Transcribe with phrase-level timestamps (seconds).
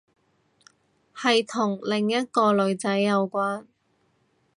[1.15, 3.67] 係同另一個女仔有關